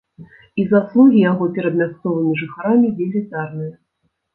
І 0.61 0.65
заслугі 0.71 1.21
яго 1.31 1.51
перад 1.59 1.79
мясцовымі 1.85 2.33
жыхарамі 2.43 2.87
велізарныя. 2.99 3.73